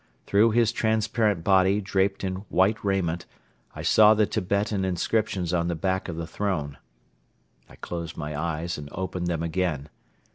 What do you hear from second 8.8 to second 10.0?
opened them again.